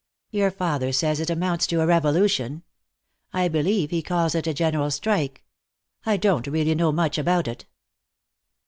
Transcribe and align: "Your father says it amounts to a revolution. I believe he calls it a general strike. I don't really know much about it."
"Your 0.31 0.49
father 0.49 0.91
says 0.91 1.19
it 1.19 1.29
amounts 1.29 1.67
to 1.67 1.79
a 1.79 1.85
revolution. 1.85 2.63
I 3.33 3.47
believe 3.47 3.91
he 3.91 4.01
calls 4.01 4.33
it 4.33 4.47
a 4.47 4.53
general 4.55 4.89
strike. 4.89 5.43
I 6.07 6.17
don't 6.17 6.47
really 6.47 6.73
know 6.73 6.91
much 6.91 7.19
about 7.19 7.47
it." 7.47 7.67